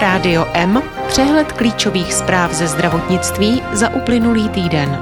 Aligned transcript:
Rádio 0.00 0.46
M, 0.54 0.82
přehled 1.08 1.52
klíčových 1.52 2.14
zpráv 2.14 2.52
ze 2.54 2.66
zdravotnictví 2.66 3.62
za 3.72 3.94
uplynulý 3.94 4.48
týden. 4.48 4.98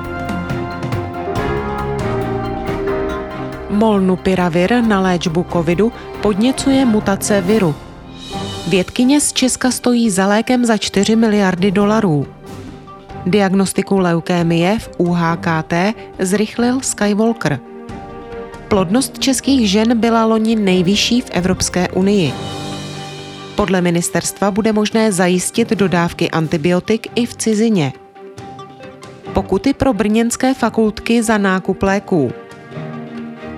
Molnupiravir 3.70 4.82
na 4.82 5.00
léčbu 5.00 5.46
covidu 5.52 5.92
podněcuje 6.22 6.84
mutace 6.84 7.40
viru. 7.40 7.74
Vědkyně 8.68 9.20
z 9.20 9.32
Česka 9.32 9.70
stojí 9.70 10.10
za 10.10 10.26
lékem 10.26 10.64
za 10.64 10.76
4 10.76 11.16
miliardy 11.16 11.70
dolarů. 11.70 12.26
Diagnostiku 13.26 13.98
leukémie 13.98 14.78
v 14.78 14.90
UHKT 14.98 15.74
zrychlil 16.18 16.80
Skywalker. 16.80 17.60
Plodnost 18.68 19.18
českých 19.18 19.70
žen 19.70 20.00
byla 20.00 20.24
loni 20.24 20.56
nejvyšší 20.56 21.20
v 21.20 21.30
Evropské 21.30 21.88
unii. 21.88 22.32
Podle 23.58 23.80
ministerstva 23.80 24.50
bude 24.50 24.72
možné 24.72 25.12
zajistit 25.12 25.70
dodávky 25.70 26.30
antibiotik 26.30 27.06
i 27.14 27.26
v 27.26 27.34
cizině. 27.34 27.92
Pokuty 29.34 29.74
pro 29.74 29.92
brněnské 29.92 30.54
fakultky 30.54 31.22
za 31.22 31.38
nákup 31.38 31.82
léků. 31.82 32.32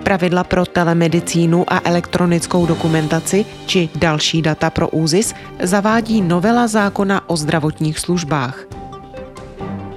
Pravidla 0.02 0.45
pro 0.45 0.66
telemedicínu 0.66 1.64
a 1.73 1.80
elektronickou 1.84 2.66
dokumentaci 2.66 3.45
či 3.66 3.88
další 3.95 4.42
data 4.42 4.70
pro 4.70 4.88
ÚZIS 4.88 5.34
zavádí 5.62 6.20
novela 6.20 6.66
zákona 6.66 7.30
o 7.30 7.37
zdravotních 7.37 7.98
službách. 7.98 8.64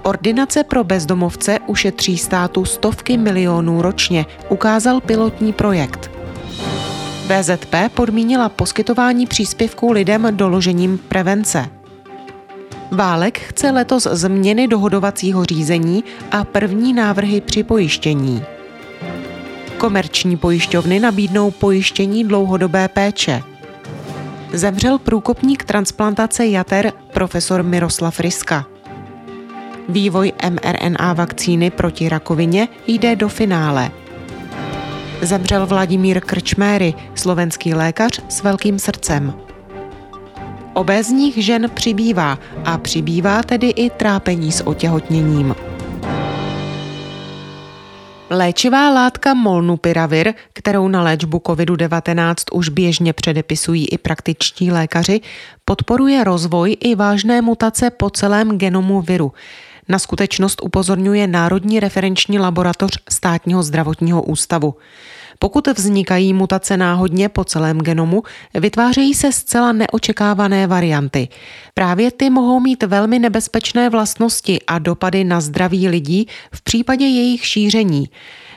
Ordinace 0.04 0.64
pro 0.64 0.84
bezdomovce 0.84 1.60
ušetří 1.68 2.18
státu 2.18 2.66
stovky 2.66 3.18
milionů 3.18 3.82
ročně, 3.82 4.26
ukázal 4.50 5.02
pilotní 5.02 5.54
projekt. 5.54 6.13
VZP 7.24 7.76
podmínila 7.94 8.50
poskytování 8.50 9.28
příspěvků 9.28 9.92
lidem 9.92 10.28
doložením 10.32 10.98
prevence. 10.98 11.70
Válek 12.92 13.40
chce 13.40 13.72
letos 13.72 14.08
změny 14.12 14.68
dohodovacího 14.68 15.46
řízení 15.46 16.04
a 16.32 16.44
první 16.44 16.94
návrhy 16.94 17.42
při 17.42 17.64
pojištění. 17.64 18.44
Komerční 19.78 20.38
pojišťovny 20.38 21.00
nabídnou 21.00 21.52
pojištění 21.52 22.24
dlouhodobé 22.24 22.88
péče. 22.88 23.42
Zemřel 24.54 24.98
průkopník 24.98 25.64
transplantace 25.64 26.46
jater 26.46 26.94
profesor 27.14 27.64
Miroslav 27.64 28.20
Ryska. 28.20 28.66
Vývoj 29.90 30.32
mRNA 30.50 31.14
vakcíny 31.14 31.72
proti 31.72 32.10
rakovině 32.10 32.68
jde 32.88 33.16
do 33.16 33.30
finále– 33.30 33.92
zemřel 35.26 35.66
Vladimír 35.66 36.22
Krčméry, 36.22 36.94
slovenský 37.16 37.74
lékař 37.74 38.22
s 38.30 38.44
velkým 38.44 38.80
srdcem. 38.80 39.34
Obézních 40.74 41.46
žen 41.46 41.70
přibývá 41.74 42.40
a 42.66 42.78
přibývá 42.78 43.44
tedy 43.44 43.70
i 43.70 43.90
trápení 43.90 44.52
s 44.52 44.68
otěhotněním. 44.68 45.56
Léčivá 48.30 48.90
látka 48.90 49.34
molnupiravir, 49.34 50.34
kterou 50.54 50.88
na 50.88 51.04
léčbu 51.04 51.38
COVID-19 51.38 52.36
už 52.54 52.70
běžně 52.70 53.14
předepisují 53.14 53.88
i 53.88 53.98
praktičtí 53.98 54.72
lékaři, 54.72 55.22
podporuje 55.66 56.24
rozvoj 56.24 56.78
i 56.80 56.96
vážné 56.96 57.42
mutace 57.42 57.90
po 57.90 58.10
celém 58.10 58.58
genomu 58.58 59.02
viru. 59.02 59.34
Na 59.90 60.00
skutečnost 60.00 60.62
upozorňuje 60.64 61.28
Národní 61.28 61.80
referenční 61.80 62.40
laboratoř 62.40 63.00
státního 63.10 63.64
zdravotního 63.64 64.24
ústavu. 64.24 64.76
Pokud 65.40 65.68
vznikají 65.68 66.34
mutace 66.34 66.78
náhodně 66.78 67.30
po 67.30 67.44
celém 67.44 67.78
genomu, 67.78 68.24
vytvářejí 68.54 69.14
se 69.14 69.32
zcela 69.32 69.72
neočekávané 69.72 70.68
varianty. 70.68 71.28
Právě 71.74 72.12
ty 72.12 72.30
mohou 72.30 72.60
mít 72.60 72.84
velmi 72.84 73.20
nebezpečné 73.20 73.90
vlastnosti 73.90 74.60
a 74.68 74.80
dopady 74.80 75.24
na 75.24 75.42
zdraví 75.42 75.88
lidí 75.88 76.28
v 76.52 76.62
případě 76.62 77.06
jejich 77.06 77.46
šíření. 77.46 78.10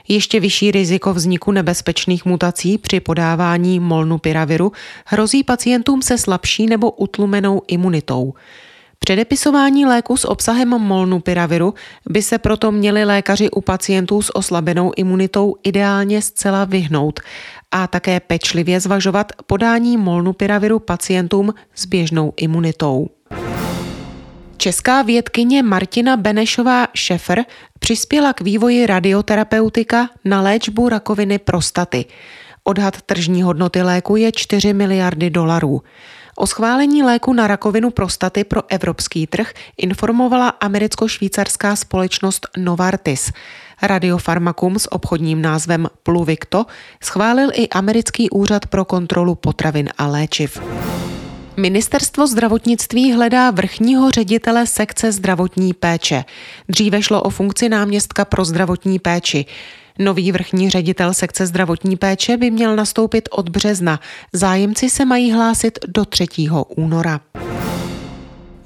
Ještě 0.09 0.41
vyšší 0.41 0.71
riziko 0.71 1.15
vzniku 1.15 1.53
nebezpečných 1.53 2.25
mutací 2.25 2.79
při 2.79 3.01
podávání 3.01 3.81
molnupiraviru 3.81 4.73
hrozí 5.07 5.45
pacientům 5.45 6.03
se 6.03 6.19
slabší 6.19 6.67
nebo 6.67 6.91
utlumenou 6.91 7.63
imunitou. 7.69 8.35
Předepisování 9.07 9.87
léku 9.87 10.17
s 10.17 10.25
obsahem 10.25 10.69
molnupiraviru 10.69 11.75
by 12.09 12.23
se 12.23 12.39
proto 12.39 12.73
měli 12.73 13.05
lékaři 13.05 13.51
u 13.51 13.61
pacientů 13.61 14.23
s 14.23 14.37
oslabenou 14.37 14.93
imunitou 14.97 15.57
ideálně 15.63 16.23
zcela 16.23 16.65
vyhnout 16.65 17.21
a 17.71 17.87
také 17.87 18.21
pečlivě 18.21 18.81
zvažovat 18.81 19.33
podání 19.47 19.97
molnupiraviru 19.97 20.79
pacientům 20.79 21.55
s 21.75 21.87
běžnou 21.87 22.33
imunitou. 22.37 23.09
Česká 24.57 25.03
vědkyně 25.03 25.63
Martina 25.63 26.17
Benešová 26.17 26.87
Šefer 26.95 27.45
přispěla 27.79 28.33
k 28.33 28.41
vývoji 28.41 28.87
radioterapeutika 28.87 30.09
na 30.25 30.41
léčbu 30.41 30.89
rakoviny 30.89 31.39
prostaty. 31.39 32.05
Odhad 32.69 33.03
tržní 33.03 33.43
hodnoty 33.43 33.83
léku 33.83 34.17
je 34.17 34.33
4 34.33 34.73
miliardy 34.73 35.31
dolarů. 35.31 35.83
O 36.37 36.47
schválení 36.47 37.03
léku 37.03 37.33
na 37.33 37.47
rakovinu 37.47 37.91
prostaty 37.91 38.45
pro 38.45 38.63
evropský 38.69 39.27
trh 39.27 39.53
informovala 39.77 40.49
americko-švýcarská 40.49 41.77
společnost 41.77 42.47
Novartis. 42.57 43.33
Radiofarmakum 43.83 44.79
s 44.79 44.93
obchodním 44.93 45.43
názvem 45.43 45.89
Pluvicto 46.03 46.67
schválil 47.03 47.51
i 47.55 47.69
americký 47.69 48.31
úřad 48.31 48.67
pro 48.67 48.85
kontrolu 48.85 49.35
potravin 49.35 49.89
a 49.99 50.07
léčiv. 50.07 50.61
Ministerstvo 51.57 52.27
zdravotnictví 52.27 53.13
hledá 53.13 53.51
vrchního 53.51 54.11
ředitele 54.11 54.67
sekce 54.67 55.13
zdravotní 55.13 55.75
péče. 55.75 56.25
Dříve 56.69 57.03
šlo 57.03 57.23
o 57.23 57.31
funkci 57.31 57.69
náměstka 57.69 58.25
pro 58.25 58.45
zdravotní 58.45 58.99
péči. 58.99 59.47
Nový 59.99 60.33
vrchní 60.33 60.71
ředitel 60.71 61.15
sekce 61.15 61.47
zdravotní 61.47 61.97
péče 61.97 62.37
by 62.37 62.51
měl 62.51 62.77
nastoupit 62.77 63.29
od 63.33 63.49
března. 63.49 64.01
Zájemci 64.33 64.91
se 64.91 65.05
mají 65.05 65.33
hlásit 65.33 65.79
do 65.89 66.05
3. 66.05 66.27
února. 66.77 67.21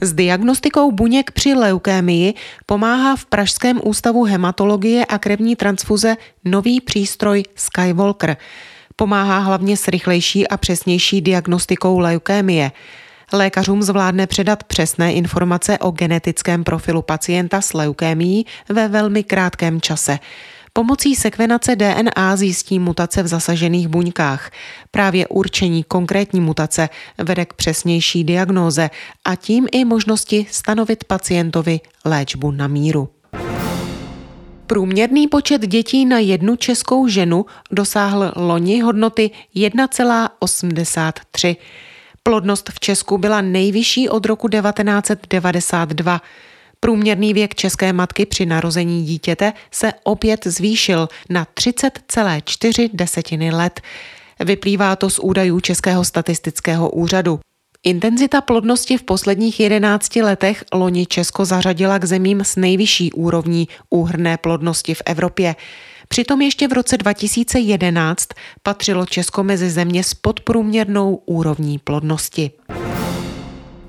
S 0.00 0.12
diagnostikou 0.12 0.92
buněk 0.92 1.30
při 1.30 1.54
leukémii 1.54 2.34
pomáhá 2.66 3.16
v 3.16 3.26
Pražském 3.26 3.80
ústavu 3.84 4.24
hematologie 4.24 5.04
a 5.04 5.18
krevní 5.18 5.56
transfuze 5.56 6.16
nový 6.44 6.80
přístroj 6.80 7.42
Skywalker. 7.54 8.36
Pomáhá 8.96 9.38
hlavně 9.38 9.76
s 9.76 9.88
rychlejší 9.88 10.48
a 10.48 10.56
přesnější 10.56 11.20
diagnostikou 11.20 11.98
leukémie. 11.98 12.72
Lékařům 13.32 13.82
zvládne 13.82 14.26
předat 14.26 14.64
přesné 14.64 15.12
informace 15.12 15.78
o 15.78 15.90
genetickém 15.90 16.64
profilu 16.64 17.02
pacienta 17.02 17.60
s 17.60 17.72
leukémií 17.72 18.46
ve 18.68 18.88
velmi 18.88 19.24
krátkém 19.24 19.80
čase. 19.80 20.18
Pomocí 20.72 21.16
sekvenace 21.16 21.76
DNA 21.76 22.36
zjistí 22.36 22.78
mutace 22.78 23.22
v 23.22 23.26
zasažených 23.26 23.88
buňkách. 23.88 24.50
Právě 24.90 25.26
určení 25.26 25.84
konkrétní 25.84 26.40
mutace 26.40 26.88
vede 27.18 27.44
k 27.44 27.54
přesnější 27.54 28.24
diagnóze 28.24 28.90
a 29.24 29.36
tím 29.36 29.68
i 29.72 29.84
možnosti 29.84 30.46
stanovit 30.50 31.04
pacientovi 31.04 31.80
léčbu 32.04 32.50
na 32.50 32.66
míru. 32.66 33.08
Průměrný 34.66 35.28
počet 35.28 35.66
dětí 35.66 36.06
na 36.06 36.18
jednu 36.18 36.56
českou 36.56 37.08
ženu 37.08 37.46
dosáhl 37.70 38.32
loni 38.36 38.80
hodnoty 38.80 39.30
1,83. 39.56 41.56
Plodnost 42.22 42.70
v 42.70 42.80
Česku 42.80 43.18
byla 43.18 43.40
nejvyšší 43.40 44.08
od 44.08 44.26
roku 44.26 44.48
1992. 44.48 46.20
Průměrný 46.80 47.34
věk 47.34 47.54
české 47.54 47.92
matky 47.92 48.26
při 48.26 48.46
narození 48.46 49.04
dítěte 49.04 49.52
se 49.70 49.92
opět 50.02 50.46
zvýšil 50.46 51.08
na 51.30 51.44
30,4 51.44 52.90
desetiny 52.92 53.50
let. 53.50 53.80
Vyplývá 54.40 54.96
to 54.96 55.10
z 55.10 55.18
údajů 55.18 55.60
Českého 55.60 56.04
statistického 56.04 56.90
úřadu. 56.90 57.40
Intenzita 57.82 58.40
plodnosti 58.40 58.98
v 58.98 59.02
posledních 59.02 59.60
11 59.60 60.16
letech 60.16 60.64
loni 60.72 61.06
Česko 61.06 61.44
zařadila 61.44 61.98
k 61.98 62.04
zemím 62.04 62.40
s 62.40 62.56
nejvyšší 62.56 63.12
úrovní 63.12 63.68
úhrné 63.90 64.36
plodnosti 64.36 64.94
v 64.94 65.02
Evropě. 65.06 65.56
Přitom 66.08 66.40
ještě 66.40 66.68
v 66.68 66.72
roce 66.72 66.96
2011 66.96 68.28
patřilo 68.62 69.06
Česko 69.06 69.44
mezi 69.44 69.70
země 69.70 70.04
s 70.04 70.14
podprůměrnou 70.14 71.14
úrovní 71.26 71.78
plodnosti. 71.78 72.50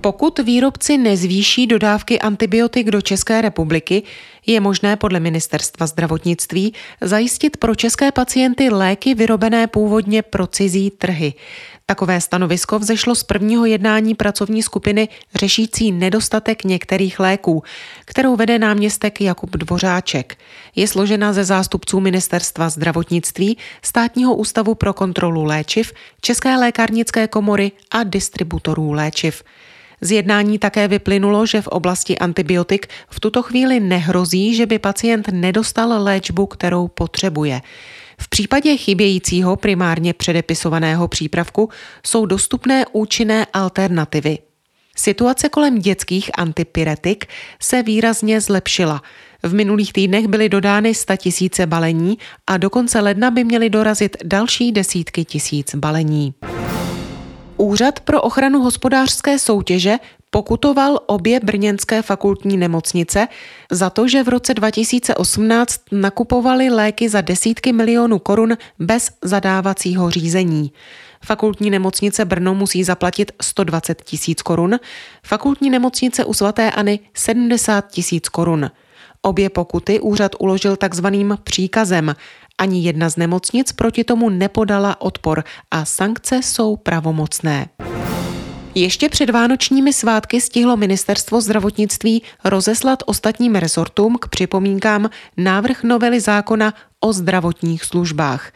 Pokud 0.02 0.40
výrobci 0.40 0.98
nezvýší 0.98 1.68
dodávky 1.68 2.20
antibiotik 2.20 2.92
do 2.92 3.02
České 3.02 3.42
republiky, 3.42 4.04
je 4.46 4.60
možné 4.60 4.96
podle 4.96 5.20
ministerstva 5.20 5.88
zdravotnictví 5.88 6.74
zajistit 7.02 7.58
pro 7.58 7.76
české 7.76 8.12
pacienty 8.12 8.70
léky 8.70 9.14
vyrobené 9.16 9.68
původně 9.68 10.22
pro 10.22 10.48
cizí 10.48 10.90
trhy. 10.92 11.34
Takové 11.86 12.22
stanovisko 12.22 12.80
vzešlo 12.80 13.16
z 13.16 13.24
prvního 13.24 13.66
jednání 13.66 14.16
pracovní 14.16 14.64
skupiny 14.64 15.10
řešící 15.36 15.92
nedostatek 15.92 16.64
některých 16.64 17.20
léků, 17.20 17.64
kterou 18.06 18.36
vede 18.36 18.60
náměstek 18.60 19.22
Jakub 19.22 19.50
Dvořáček. 19.50 20.38
Je 20.76 20.88
složena 20.88 21.34
ze 21.34 21.44
zástupců 21.44 22.00
Ministerstva 22.00 22.70
zdravotnictví, 22.70 23.58
Státního 23.82 24.36
ústavu 24.36 24.76
pro 24.76 24.94
kontrolu 24.94 25.44
léčiv, 25.44 25.94
České 26.22 26.58
lékárnické 26.58 27.28
komory 27.28 27.72
a 27.92 28.04
distributorů 28.04 28.92
léčiv. 28.92 29.44
Z 30.02 30.12
jednání 30.12 30.60
také 30.60 30.88
vyplynulo, 30.88 31.46
že 31.46 31.62
v 31.62 31.68
oblasti 31.68 32.18
antibiotik 32.18 32.88
v 33.10 33.20
tuto 33.20 33.44
chvíli 33.44 33.80
nehrozí, 33.80 34.56
že 34.56 34.66
by 34.66 34.80
pacient 34.80 35.28
nedostal 35.32 36.04
léčbu, 36.04 36.46
kterou 36.46 36.88
potřebuje. 36.88 37.62
V 38.20 38.30
případě 38.30 38.78
chybějícího 38.78 39.56
primárně 39.56 40.14
předepisovaného 40.14 41.08
přípravku 41.08 41.70
jsou 42.06 42.26
dostupné 42.26 42.86
účinné 42.92 43.46
alternativy. 43.54 44.38
Situace 44.96 45.50
kolem 45.50 45.80
dětských 45.80 46.32
antipyretik 46.38 47.26
se 47.60 47.84
výrazně 47.84 48.42
zlepšila. 48.42 49.02
V 49.44 49.54
minulých 49.54 49.94
týdnech 49.94 50.28
byly 50.28 50.50
dodány 50.50 50.96
100 50.96 51.18
tisíce 51.18 51.66
balení 51.66 52.18
a 52.48 52.58
do 52.58 52.70
konce 52.70 53.00
ledna 53.00 53.32
by 53.32 53.44
měly 53.44 53.70
dorazit 53.70 54.18
další 54.24 54.72
desítky 54.72 55.26
tisíc 55.26 55.76
balení. 55.76 56.34
Úřad 57.62 58.00
pro 58.00 58.22
ochranu 58.22 58.62
hospodářské 58.62 59.40
soutěže 59.40 59.98
pokutoval 60.30 61.00
obě 61.06 61.40
brněnské 61.40 62.02
fakultní 62.02 62.58
nemocnice 62.58 63.28
za 63.72 63.90
to, 63.90 64.08
že 64.08 64.24
v 64.24 64.30
roce 64.30 64.54
2018 64.54 65.82
nakupovali 65.92 66.70
léky 66.70 67.10
za 67.10 67.22
desítky 67.22 67.74
milionů 67.74 68.20
korun 68.20 68.58
bez 68.80 69.10
zadávacího 69.22 70.10
řízení. 70.12 70.72
Fakultní 71.26 71.70
nemocnice 71.70 72.26
Brno 72.26 72.56
musí 72.56 72.84
zaplatit 72.84 73.32
120 73.42 74.02
tisíc 74.02 74.42
korun, 74.42 74.80
fakultní 75.24 75.70
nemocnice 75.70 76.26
u 76.26 76.34
svaté 76.34 76.72
Any 76.72 77.00
70 77.14 77.92
tisíc 77.92 78.30
korun. 78.30 78.72
Obě 79.22 79.50
pokuty 79.50 80.00
úřad 80.00 80.32
uložil 80.40 80.76
takzvaným 80.76 81.38
příkazem. 81.44 82.16
Ani 82.58 82.84
jedna 82.84 83.10
z 83.10 83.18
nemocnic 83.18 83.72
proti 83.72 84.04
tomu 84.04 84.30
nepodala 84.30 85.02
odpor 85.02 85.44
a 85.72 85.86
sankce 85.86 86.36
jsou 86.44 86.76
pravomocné. 86.76 87.70
Ještě 88.76 89.10
před 89.10 89.30
vánočními 89.30 89.94
svátky 89.94 90.42
stihlo 90.42 90.78
ministerstvo 90.78 91.42
zdravotnictví 91.42 92.24
rozeslat 92.44 93.04
ostatním 93.06 93.56
rezortům 93.56 94.18
k 94.22 94.28
připomínkám 94.28 95.10
návrh 95.38 95.84
novely 95.84 96.20
zákona 96.20 96.74
o 97.00 97.14
zdravotních 97.14 97.84
službách. 97.84 98.52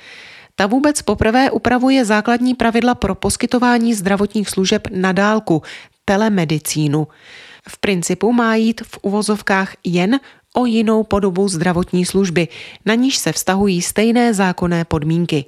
Ta 0.56 0.68
vůbec 0.68 1.02
poprvé 1.02 1.52
upravuje 1.52 2.06
základní 2.06 2.54
pravidla 2.54 2.96
pro 2.96 3.16
poskytování 3.16 3.94
zdravotních 3.94 4.50
služeb 4.50 4.88
na 4.92 5.12
dálku, 5.12 5.62
telemedicínu. 6.06 7.08
V 7.70 7.78
principu 7.78 8.32
má 8.32 8.56
jít 8.56 8.82
v 8.82 9.00
uvozovkách 9.02 9.74
jen 9.84 10.20
o 10.56 10.66
jinou 10.66 11.04
podobu 11.04 11.48
zdravotní 11.48 12.06
služby, 12.06 12.48
na 12.86 12.96
níž 12.96 13.18
se 13.18 13.32
vztahují 13.32 13.82
stejné 13.82 14.34
zákonné 14.34 14.86
podmínky. 14.86 15.46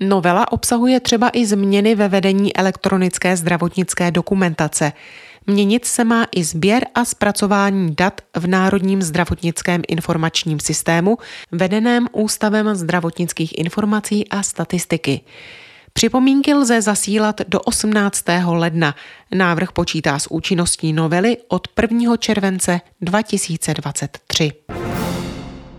Novela 0.00 0.52
obsahuje 0.52 1.00
třeba 1.00 1.30
i 1.32 1.46
změny 1.46 1.94
ve 1.94 2.08
vedení 2.08 2.56
elektronické 2.56 3.36
zdravotnické 3.36 4.10
dokumentace. 4.10 4.92
Měnit 5.46 5.84
se 5.84 6.04
má 6.04 6.26
i 6.32 6.44
sběr 6.44 6.86
a 6.94 7.04
zpracování 7.04 7.94
dat 7.94 8.20
v 8.36 8.46
Národním 8.46 9.02
zdravotnickém 9.02 9.82
informačním 9.88 10.60
systému, 10.60 11.18
vedeném 11.52 12.08
Ústavem 12.12 12.74
zdravotnických 12.74 13.58
informací 13.58 14.28
a 14.28 14.42
statistiky. 14.42 15.20
Připomínky 15.96 16.54
lze 16.54 16.82
zasílat 16.82 17.40
do 17.48 17.60
18. 17.60 18.24
ledna. 18.46 18.94
Návrh 19.34 19.72
počítá 19.72 20.18
s 20.18 20.30
účinností 20.30 20.92
novely 20.92 21.36
od 21.48 21.68
1. 21.82 22.16
července 22.16 22.80
2023. 23.00 24.52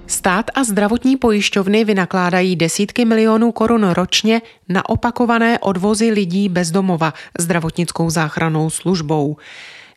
Stát 0.08 0.46
a 0.56 0.64
zdravotní 0.64 1.18
pojišťovny 1.18 1.86
vynakládají 1.86 2.56
desítky 2.56 3.06
milionů 3.06 3.52
korun 3.52 3.90
ročně 3.90 4.42
na 4.70 4.90
opakované 4.90 5.60
odvozy 5.60 6.12
lidí 6.12 6.50
bez 6.50 6.72
domova 6.72 7.14
zdravotnickou 7.40 8.10
záchranou 8.10 8.70
službou. 8.70 9.38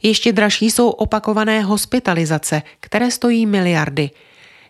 Ještě 0.02 0.32
dražší 0.32 0.70
jsou 0.70 0.90
opakované 0.90 1.62
hospitalizace, 1.62 2.62
které 2.80 3.10
stojí 3.10 3.46
miliardy. 3.46 4.10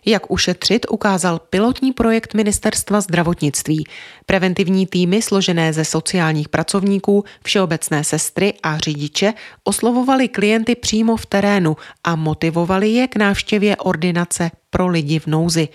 Jak 0.05 0.31
ušetřit, 0.31 0.85
ukázal 0.89 1.39
pilotní 1.39 1.93
projekt 1.93 2.33
Ministerstva 2.33 3.01
zdravotnictví. 3.01 3.83
Preventivní 4.25 4.87
týmy 4.87 5.21
složené 5.21 5.73
ze 5.73 5.85
sociálních 5.85 6.49
pracovníků, 6.49 7.23
všeobecné 7.43 8.03
sestry 8.03 8.53
a 8.63 8.77
řidiče 8.77 9.33
oslovovali 9.63 10.27
klienty 10.27 10.75
přímo 10.75 11.17
v 11.17 11.25
terénu 11.25 11.77
a 12.03 12.15
motivovali 12.15 12.89
je 12.89 13.07
k 13.07 13.15
návštěvě 13.15 13.75
ordinace 13.75 14.51
pro 14.69 14.87
lidi 14.87 15.19
v 15.19 15.27
nouzi. 15.27 15.67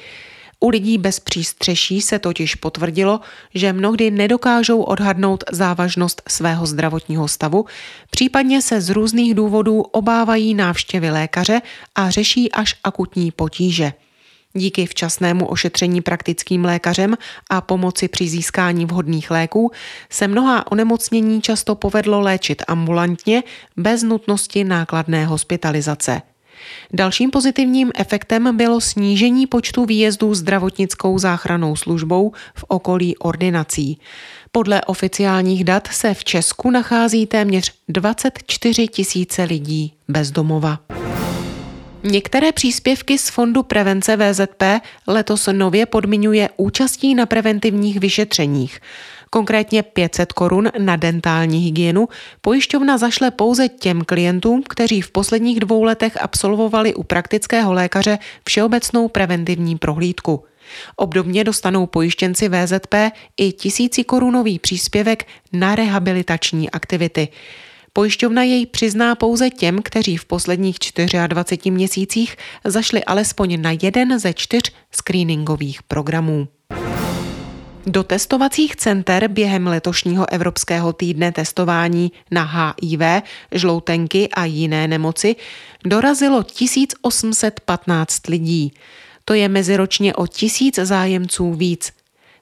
U 0.60 0.68
lidí 0.68 0.98
bez 0.98 1.20
přístřeší 1.20 2.00
se 2.00 2.18
totiž 2.18 2.54
potvrdilo, 2.54 3.20
že 3.54 3.72
mnohdy 3.72 4.10
nedokážou 4.10 4.82
odhadnout 4.82 5.44
závažnost 5.52 6.22
svého 6.28 6.66
zdravotního 6.66 7.28
stavu, 7.28 7.64
případně 8.10 8.62
se 8.62 8.80
z 8.80 8.90
různých 8.90 9.34
důvodů 9.34 9.80
obávají 9.80 10.54
návštěvy 10.54 11.10
lékaře 11.10 11.60
a 11.94 12.10
řeší 12.10 12.52
až 12.52 12.74
akutní 12.84 13.30
potíže. 13.30 13.92
Díky 14.56 14.86
včasnému 14.86 15.46
ošetření 15.46 16.00
praktickým 16.00 16.64
lékařem 16.64 17.16
a 17.50 17.60
pomoci 17.60 18.08
při 18.08 18.28
získání 18.28 18.86
vhodných 18.86 19.30
léků 19.30 19.70
se 20.10 20.28
mnohá 20.28 20.72
onemocnění 20.72 21.42
často 21.42 21.74
povedlo 21.74 22.20
léčit 22.20 22.62
ambulantně 22.68 23.42
bez 23.76 24.02
nutnosti 24.02 24.64
nákladné 24.64 25.26
hospitalizace. 25.26 26.22
Dalším 26.92 27.30
pozitivním 27.30 27.92
efektem 27.94 28.56
bylo 28.56 28.80
snížení 28.80 29.46
počtu 29.46 29.84
výjezdů 29.84 30.34
zdravotnickou 30.34 31.18
záchranou 31.18 31.76
službou 31.76 32.32
v 32.54 32.64
okolí 32.68 33.16
ordinací. 33.16 33.98
Podle 34.52 34.82
oficiálních 34.82 35.64
dat 35.64 35.86
se 35.86 36.14
v 36.14 36.24
Česku 36.24 36.70
nachází 36.70 37.26
téměř 37.26 37.72
24 37.88 38.88
tisíce 38.88 39.44
lidí 39.44 39.92
bez 40.08 40.30
domova. 40.30 40.78
Některé 42.06 42.52
příspěvky 42.52 43.18
z 43.18 43.28
Fondu 43.28 43.62
prevence 43.62 44.16
VZP 44.16 44.62
letos 45.06 45.48
nově 45.52 45.86
podmiňuje 45.86 46.48
účastí 46.56 47.14
na 47.14 47.26
preventivních 47.26 48.00
vyšetřeních. 48.00 48.80
Konkrétně 49.30 49.82
500 49.82 50.32
korun 50.32 50.70
na 50.78 50.96
dentální 50.96 51.58
hygienu 51.58 52.08
pojišťovna 52.40 52.98
zašle 52.98 53.30
pouze 53.30 53.68
těm 53.68 54.04
klientům, 54.04 54.62
kteří 54.68 55.00
v 55.00 55.10
posledních 55.10 55.60
dvou 55.60 55.82
letech 55.82 56.22
absolvovali 56.22 56.94
u 56.94 57.02
praktického 57.02 57.72
lékaře 57.72 58.18
všeobecnou 58.48 59.08
preventivní 59.08 59.78
prohlídku. 59.78 60.44
Obdobně 60.96 61.44
dostanou 61.44 61.86
pojištěnci 61.86 62.48
VZP 62.48 62.94
i 63.36 63.52
tisíci 63.52 64.04
korunový 64.04 64.58
příspěvek 64.58 65.26
na 65.52 65.74
rehabilitační 65.74 66.70
aktivity. 66.70 67.28
Pojišťovna 67.96 68.42
jej 68.42 68.66
přizná 68.66 69.14
pouze 69.14 69.50
těm, 69.50 69.82
kteří 69.82 70.16
v 70.16 70.24
posledních 70.24 70.76
24 71.26 71.70
měsících 71.70 72.36
zašli 72.64 73.04
alespoň 73.04 73.62
na 73.62 73.70
jeden 73.82 74.18
ze 74.18 74.32
čtyř 74.34 74.72
screeningových 74.90 75.82
programů. 75.82 76.48
Do 77.86 78.02
testovacích 78.02 78.76
center 78.76 79.28
během 79.28 79.66
letošního 79.66 80.32
Evropského 80.32 80.92
týdne 80.92 81.32
testování 81.32 82.12
na 82.30 82.42
HIV, 82.42 83.22
žloutenky 83.52 84.28
a 84.28 84.44
jiné 84.44 84.88
nemoci 84.88 85.36
dorazilo 85.84 86.42
1815 86.42 88.26
lidí. 88.28 88.72
To 89.24 89.34
je 89.34 89.48
meziročně 89.48 90.14
o 90.14 90.26
tisíc 90.26 90.78
zájemců 90.78 91.54
víc. 91.54 91.92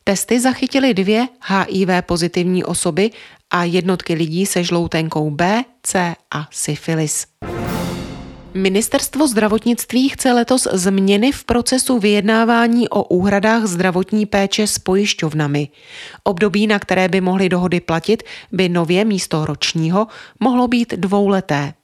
Testy 0.05 0.41
zachytily 0.41 0.95
dvě 0.95 1.29
HIV 1.43 1.89
pozitivní 2.07 2.65
osoby 2.65 3.11
a 3.51 3.65
jednotky 3.65 4.15
lidí 4.15 4.47
se 4.47 4.65
žloutenkou 4.65 5.31
B, 5.31 5.65
C 5.83 6.15
a 6.35 6.49
syfilis. 6.51 7.27
Ministerstvo 8.55 9.27
zdravotnictví 9.27 10.09
chce 10.09 10.33
letos 10.33 10.69
změny 10.73 11.33
v 11.33 11.45
procesu 11.45 11.99
vyjednávání 11.99 12.89
o 12.89 13.05
úhradách 13.05 13.65
zdravotní 13.65 14.27
péče 14.27 14.67
s 14.67 14.79
pojišťovnami. 14.79 15.69
Období, 16.25 16.67
na 16.67 16.79
které 16.79 17.09
by 17.09 17.21
mohly 17.21 17.49
dohody 17.49 17.81
platit, 17.81 18.23
by 18.53 18.69
nově 18.69 19.05
místo 19.05 19.47
ročního 19.47 20.07
mohlo 20.41 20.69
být 20.69 20.95
dvouleté. 20.95 21.75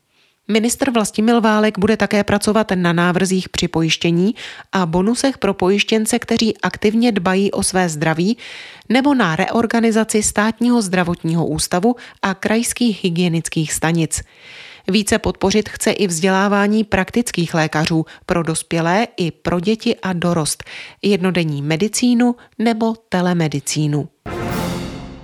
Ministr 0.51 0.91
Vlastimil 0.91 1.41
Válek 1.41 1.79
bude 1.79 1.97
také 1.97 2.25
pracovat 2.25 2.73
na 2.75 2.93
návrzích 2.93 3.49
při 3.49 3.69
pojištění 3.69 4.35
a 4.73 4.87
bonusech 4.87 5.39
pro 5.39 5.55
pojištěnce, 5.55 6.19
kteří 6.19 6.57
aktivně 6.63 7.13
dbají 7.13 7.51
o 7.51 7.63
své 7.63 7.89
zdraví, 7.89 8.37
nebo 8.89 9.15
na 9.15 9.37
reorganizaci 9.37 10.23
státního 10.23 10.83
zdravotního 10.83 11.47
ústavu 11.47 11.97
a 12.23 12.35
krajských 12.35 13.05
hygienických 13.05 13.73
stanic. 13.73 14.23
Více 14.91 15.19
podpořit 15.19 15.69
chce 15.69 15.91
i 15.91 16.07
vzdělávání 16.07 16.85
praktických 16.85 17.55
lékařů 17.55 18.05
pro 18.27 18.43
dospělé 18.43 19.07
i 19.17 19.31
pro 19.31 19.61
děti 19.61 19.97
a 19.97 20.13
dorost, 20.13 20.65
jednodenní 21.03 21.63
medicínu 21.63 22.37
nebo 22.59 22.95
telemedicínu. 23.09 24.09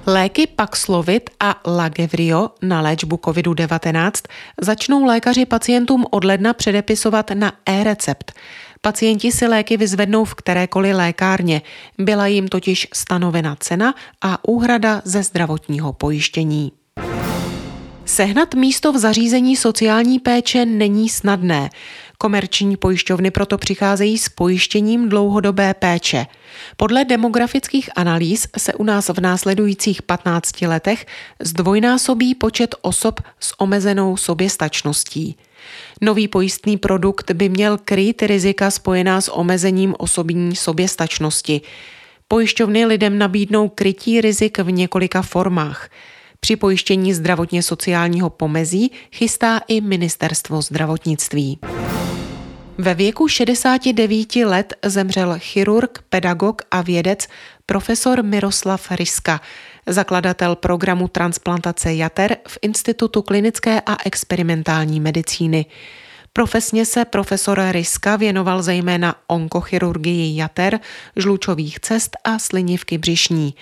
Léky 0.06 0.46
Paxlovid 0.46 1.30
a 1.40 1.61
Lagevrio 1.66 2.50
na 2.62 2.80
léčbu 2.80 3.16
COVID-19 3.16 4.11
začnou 4.61 5.04
lékaři 5.04 5.46
pacientům 5.46 6.04
od 6.11 6.25
ledna 6.25 6.52
předepisovat 6.52 7.30
na 7.34 7.52
e-recept. 7.66 8.32
Pacienti 8.80 9.32
si 9.32 9.46
léky 9.46 9.76
vyzvednou 9.76 10.25
v 10.25 10.34
kterékoliv 10.34 10.96
lékárně. 10.96 11.62
Byla 11.99 12.26
jim 12.26 12.49
totiž 12.49 12.88
stanovena 12.94 13.56
cena 13.56 13.94
a 14.23 14.49
úhrada 14.49 15.02
ze 15.04 15.23
zdravotního 15.23 15.92
pojištění. 15.92 16.73
Sehnat 18.04 18.54
místo 18.54 18.92
v 18.92 18.99
zařízení 18.99 19.56
sociální 19.56 20.18
péče 20.18 20.64
není 20.64 21.08
snadné. 21.08 21.70
Komerční 22.18 22.76
pojišťovny 22.76 23.30
proto 23.30 23.59
přicházejí 23.59 24.18
s 24.18 24.28
pojištěním 24.28 25.09
dlouhodobé 25.09 25.75
péče. 25.75 26.26
Podle 26.76 27.04
demografických 27.04 27.90
analýz 27.97 28.47
se 28.59 28.75
u 28.75 28.85
nás 28.85 29.09
v 29.09 29.21
následujících 29.21 30.02
15 30.02 30.62
letech 30.62 31.06
zdvojnásobí 31.40 32.35
počet 32.35 32.75
osob 32.83 33.21
s 33.40 33.61
omezenou 33.61 34.16
soběstačností. 34.16 35.37
Nový 36.00 36.28
pojistný 36.28 36.76
produkt 36.76 37.30
by 37.30 37.49
měl 37.49 37.78
kryt 37.78 38.23
rizika 38.23 38.71
spojená 38.71 39.21
s 39.21 39.33
omezením 39.33 39.94
osobní 39.99 40.56
soběstačnosti. 40.56 41.61
Pojišťovny 42.28 42.87
lidem 42.87 43.18
nabídnou 43.18 43.68
krytí 43.68 44.21
rizik 44.21 44.59
v 44.59 44.71
několika 44.71 45.23
formách. 45.23 45.90
Při 46.44 46.56
pojištění 46.56 47.14
zdravotně 47.14 47.62
sociálního 47.62 48.30
pomezí 48.30 48.90
chystá 49.12 49.60
i 49.68 49.80
ministerstvo 49.80 50.62
zdravotnictví. 50.62 51.58
Ve 52.78 52.94
věku 52.94 53.28
69 53.28 54.36
let 54.36 54.74
zemřel 54.84 55.34
chirurg, 55.38 55.98
pedagog 56.08 56.62
a 56.70 56.82
vědec 56.82 57.26
profesor 57.66 58.22
Miroslav 58.22 58.90
Ryska, 58.90 59.40
zakladatel 59.86 60.56
programu 60.56 61.08
transplantace 61.08 61.94
jater 61.94 62.36
v 62.48 62.58
Institutu 62.62 63.22
klinické 63.22 63.80
a 63.80 63.96
experimentální 64.04 65.00
medicíny. 65.00 65.66
Profesně 66.32 66.86
se 66.86 67.04
profesor 67.04 67.62
Ryska 67.70 68.16
věnoval 68.16 68.62
zejména 68.62 69.14
onkochirurgii 69.26 70.36
jater, 70.36 70.80
žlučových 71.16 71.80
cest 71.80 72.16
a 72.24 72.38
slinivky 72.38 72.98
břišní. 72.98 73.54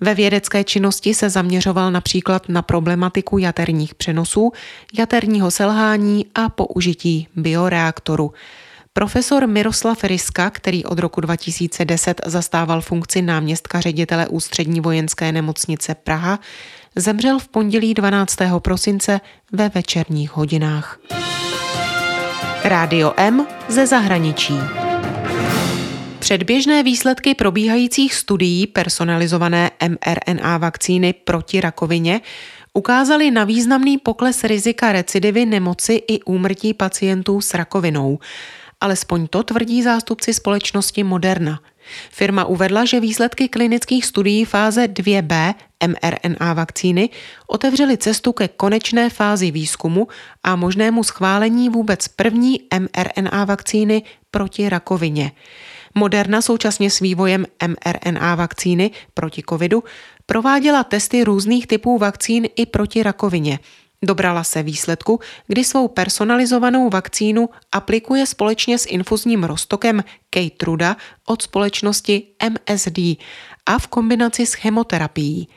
Ve 0.00 0.14
vědecké 0.14 0.64
činnosti 0.64 1.14
se 1.14 1.30
zaměřoval 1.30 1.90
například 1.90 2.48
na 2.48 2.62
problematiku 2.62 3.38
jaterních 3.38 3.94
přenosů, 3.94 4.52
jaterního 4.98 5.50
selhání 5.50 6.26
a 6.34 6.48
použití 6.48 7.28
bioreaktoru. 7.36 8.32
Profesor 8.92 9.46
Miroslav 9.46 10.04
Ryska, 10.04 10.50
který 10.50 10.84
od 10.84 10.98
roku 10.98 11.20
2010 11.20 12.20
zastával 12.26 12.80
funkci 12.80 13.22
náměstka 13.22 13.80
ředitele 13.80 14.28
ústřední 14.28 14.80
vojenské 14.80 15.32
nemocnice 15.32 15.94
Praha, 15.94 16.38
zemřel 16.96 17.38
v 17.38 17.48
pondělí 17.48 17.94
12. 17.94 18.36
prosince 18.58 19.20
ve 19.52 19.68
večerních 19.68 20.36
hodinách. 20.36 20.98
Rádio 22.64 23.12
M 23.16 23.46
ze 23.68 23.86
zahraničí. 23.86 24.54
Předběžné 26.18 26.82
výsledky 26.82 27.34
probíhajících 27.34 28.14
studií 28.14 28.66
personalizované 28.66 29.70
mRNA 29.88 30.58
vakcíny 30.58 31.12
proti 31.12 31.60
rakovině 31.60 32.20
ukázaly 32.74 33.30
na 33.30 33.44
významný 33.44 33.98
pokles 33.98 34.44
rizika 34.44 34.92
recidivy 34.92 35.46
nemoci 35.46 36.02
i 36.08 36.22
úmrtí 36.22 36.74
pacientů 36.74 37.40
s 37.40 37.54
rakovinou. 37.54 38.18
Alespoň 38.80 39.26
to 39.26 39.42
tvrdí 39.42 39.82
zástupci 39.82 40.34
společnosti 40.34 41.04
Moderna. 41.04 41.60
Firma 42.10 42.44
uvedla, 42.44 42.84
že 42.84 43.00
výsledky 43.00 43.48
klinických 43.48 44.06
studií 44.06 44.44
fáze 44.44 44.86
2B 44.86 45.54
mRNA 45.86 46.52
vakcíny 46.52 47.08
otevřely 47.46 47.96
cestu 47.96 48.32
ke 48.32 48.48
konečné 48.48 49.10
fázi 49.10 49.50
výzkumu 49.50 50.08
a 50.44 50.56
možnému 50.56 51.04
schválení 51.04 51.68
vůbec 51.68 52.08
první 52.08 52.60
mRNA 52.78 53.44
vakcíny 53.44 54.02
proti 54.30 54.68
rakovině. 54.68 55.32
Moderna 55.98 56.42
současně 56.42 56.90
s 56.90 57.00
vývojem 57.00 57.46
mRNA 57.66 58.34
vakcíny 58.34 58.90
proti 59.14 59.42
covidu 59.48 59.84
prováděla 60.26 60.84
testy 60.84 61.24
různých 61.24 61.66
typů 61.66 61.98
vakcín 61.98 62.46
i 62.56 62.66
proti 62.66 63.02
rakovině. 63.02 63.58
Dobrala 64.02 64.44
se 64.44 64.62
výsledku, 64.62 65.20
kdy 65.46 65.64
svou 65.64 65.88
personalizovanou 65.88 66.90
vakcínu 66.90 67.48
aplikuje 67.72 68.26
společně 68.26 68.78
s 68.78 68.86
infuzním 68.86 69.44
roztokem 69.44 70.04
Keytruda 70.30 70.96
od 71.26 71.42
společnosti 71.42 72.22
MSD 72.50 72.98
a 73.66 73.78
v 73.78 73.86
kombinaci 73.86 74.46
s 74.46 74.54
chemoterapií. 74.54 75.48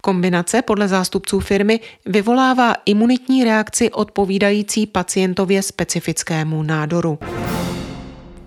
Kombinace 0.00 0.62
podle 0.62 0.88
zástupců 0.88 1.40
firmy 1.40 1.80
vyvolává 2.06 2.74
imunitní 2.84 3.44
reakci 3.44 3.90
odpovídající 3.90 4.86
pacientově 4.86 5.62
specifickému 5.62 6.62
nádoru. 6.62 7.18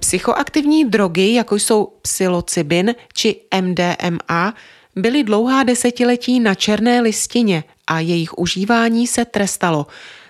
Psychoaktivní 0.07 0.85
drogy, 0.85 1.33
jako 1.33 1.55
jsou 1.55 1.87
psilocybin 2.01 2.95
či 3.13 3.35
MDMA, 3.61 4.53
byly 4.95 5.23
dlouhá 5.23 5.63
desetiletí 5.63 6.39
na 6.39 6.55
černé 6.55 7.01
listině 7.01 7.63
a 7.87 7.99
jejich 7.99 8.37
užívání 8.37 9.07
se 9.07 9.25
trestalo. 9.25 9.87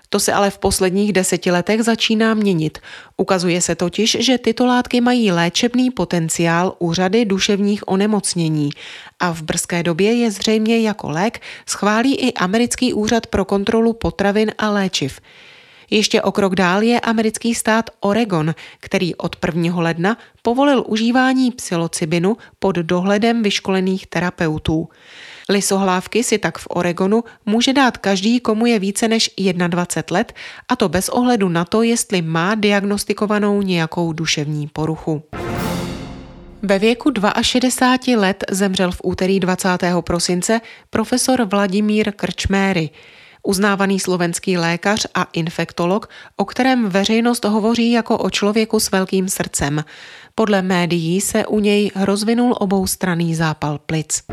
To 0.10 0.20
se 0.20 0.34
ale 0.34 0.50
v 0.50 0.58
posledních 0.58 1.14
deseti 1.14 1.52
letech 1.52 1.84
začíná 1.84 2.34
měnit. 2.34 2.78
Ukazuje 3.18 3.62
se 3.62 3.76
totiž, 3.76 4.18
že 4.20 4.38
tyto 4.38 4.66
látky 4.66 5.02
mají 5.02 5.32
léčebný 5.32 5.92
potenciál 5.92 6.76
u 6.80 6.94
řady 6.94 7.26
duševních 7.26 7.88
onemocnění 7.88 8.70
a 9.20 9.32
v 9.34 9.42
brzké 9.42 9.84
době 9.84 10.14
je 10.14 10.32
zřejmě 10.32 10.80
jako 10.80 11.10
lék 11.10 11.42
schválí 11.70 12.16
i 12.16 12.34
americký 12.34 12.94
úřad 12.94 13.28
pro 13.28 13.46
kontrolu 13.46 13.94
potravin 13.94 14.52
a 14.58 14.70
léčiv. 14.70 15.20
Ještě 15.90 16.22
o 16.22 16.32
krok 16.32 16.56
dál 16.56 16.82
je 16.82 17.00
americký 17.00 17.56
stát 17.56 17.90
Oregon, 18.00 18.56
který 18.80 19.16
od 19.16 19.36
1. 19.46 19.82
ledna 19.82 20.18
povolil 20.42 20.84
užívání 20.88 21.52
psilocybinu 21.52 22.38
pod 22.60 22.76
dohledem 22.76 23.44
vyškolených 23.44 24.08
terapeutů. 24.08 24.90
Lisohlávky 25.50 26.24
si 26.24 26.38
tak 26.38 26.58
v 26.58 26.68
Oregonu 26.70 27.24
může 27.46 27.74
dát 27.74 27.98
každý, 27.98 28.40
komu 28.40 28.66
je 28.66 28.80
více 28.80 29.08
než 29.08 29.30
21 29.68 30.18
let, 30.18 30.34
a 30.70 30.76
to 30.76 30.90
bez 30.90 31.10
ohledu 31.10 31.50
na 31.50 31.66
to, 31.66 31.82
jestli 31.82 32.22
má 32.22 32.56
diagnostikovanou 32.56 33.62
nějakou 33.62 34.14
duševní 34.14 34.68
poruchu. 34.68 35.24
Ve 36.62 36.80
věku 36.80 37.12
62 37.42 38.22
let 38.22 38.44
zemřel 38.52 38.92
v 38.92 39.02
úterý 39.04 39.40
20. 39.40 39.70
prosince 40.02 40.62
profesor 40.90 41.46
Vladimír 41.46 42.12
Krčméry 42.12 42.90
uznávaný 43.48 44.00
slovenský 44.00 44.58
lékař 44.58 45.08
a 45.16 45.28
infektolog, 45.34 46.10
o 46.36 46.46
kterém 46.46 46.90
veřejnost 46.90 47.46
hovoří 47.46 47.92
jako 47.92 48.18
o 48.18 48.30
člověku 48.30 48.80
s 48.80 48.92
velkým 48.92 49.30
srdcem. 49.30 49.84
Podle 50.36 50.62
médií 50.62 51.22
se 51.22 51.46
u 51.46 51.60
něj 51.60 51.92
rozvinul 51.96 52.56
oboustranný 52.60 53.36
zápal 53.36 53.80
plic. 53.86 54.24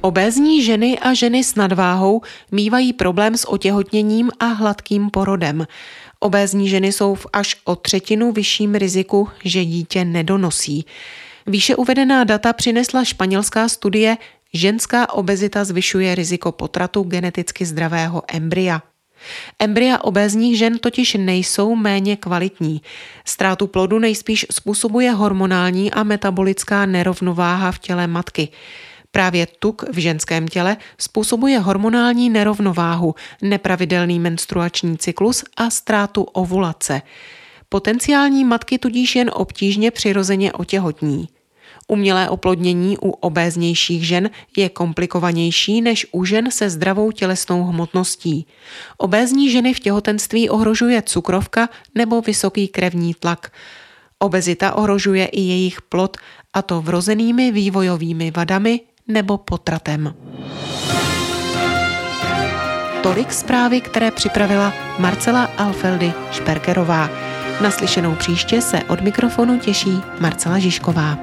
Obézní 0.00 0.62
ženy 0.62 0.98
a 0.98 1.14
ženy 1.14 1.44
s 1.44 1.54
nadváhou 1.54 2.20
mývají 2.52 2.92
problém 2.92 3.36
s 3.36 3.48
otěhotněním 3.48 4.30
a 4.40 4.46
hladkým 4.46 5.10
porodem. 5.10 5.66
Obézní 6.20 6.68
ženy 6.68 6.92
jsou 6.92 7.14
v 7.14 7.26
až 7.32 7.56
o 7.64 7.76
třetinu 7.76 8.32
vyšším 8.32 8.74
riziku, 8.74 9.28
že 9.44 9.64
dítě 9.64 10.04
nedonosí. 10.04 10.86
Výše 11.46 11.76
uvedená 11.76 12.24
data 12.24 12.52
přinesla 12.52 13.04
španělská 13.04 13.68
studie 13.68 14.16
Ženská 14.56 15.12
obezita 15.12 15.64
zvyšuje 15.64 16.14
riziko 16.14 16.52
potratu 16.52 17.02
geneticky 17.02 17.64
zdravého 17.64 18.22
embrya. 18.24 18.80
Embrya 19.58 19.98
obézních 19.98 20.58
žen 20.58 20.78
totiž 20.78 21.14
nejsou 21.14 21.74
méně 21.74 22.16
kvalitní. 22.16 22.82
Ztrátu 23.24 23.66
plodu 23.66 23.98
nejspíš 23.98 24.46
způsobuje 24.52 25.10
hormonální 25.10 25.92
a 25.92 26.02
metabolická 26.02 26.86
nerovnováha 26.86 27.72
v 27.72 27.78
těle 27.78 28.06
matky. 28.06 28.48
Právě 29.10 29.46
tuk 29.46 29.84
v 29.92 29.98
ženském 29.98 30.48
těle 30.48 30.76
způsobuje 30.98 31.58
hormonální 31.58 32.30
nerovnováhu, 32.30 33.14
nepravidelný 33.42 34.20
menstruační 34.20 34.98
cyklus 34.98 35.44
a 35.56 35.70
ztrátu 35.70 36.22
ovulace. 36.22 37.02
Potenciální 37.68 38.44
matky 38.44 38.78
tudíž 38.78 39.16
jen 39.16 39.30
obtížně 39.34 39.90
přirozeně 39.90 40.52
otěhotní. 40.52 41.28
Umělé 41.88 42.30
oplodnění 42.30 42.98
u 42.98 43.10
obéznějších 43.10 44.06
žen 44.06 44.30
je 44.56 44.68
komplikovanější 44.68 45.82
než 45.82 46.06
u 46.12 46.24
žen 46.24 46.50
se 46.50 46.70
zdravou 46.70 47.10
tělesnou 47.10 47.64
hmotností. 47.64 48.46
Obézní 48.98 49.50
ženy 49.50 49.74
v 49.74 49.80
těhotenství 49.80 50.50
ohrožuje 50.50 51.02
cukrovka 51.02 51.68
nebo 51.94 52.20
vysoký 52.20 52.68
krevní 52.68 53.14
tlak. 53.14 53.52
Obezita 54.18 54.74
ohrožuje 54.74 55.26
i 55.26 55.40
jejich 55.40 55.82
plod, 55.82 56.16
a 56.54 56.62
to 56.62 56.82
vrozenými 56.82 57.52
vývojovými 57.52 58.30
vadami 58.30 58.80
nebo 59.08 59.38
potratem. 59.38 60.14
Tolik 63.02 63.32
zprávy, 63.32 63.80
které 63.80 64.10
připravila 64.10 64.72
Marcela 64.98 65.44
Alfeldy 65.44 66.12
Šperkerová. 66.32 67.10
Naslyšenou 67.62 68.14
příště 68.14 68.62
se 68.62 68.82
od 68.82 69.00
mikrofonu 69.00 69.58
těší 69.58 69.98
Marcela 70.20 70.58
Žižková. 70.58 71.18